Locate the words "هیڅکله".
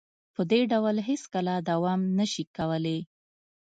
1.09-1.53